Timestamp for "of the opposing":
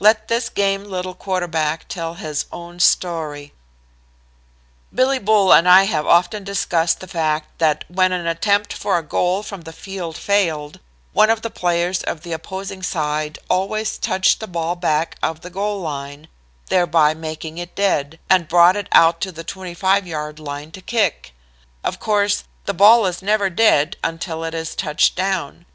12.04-12.82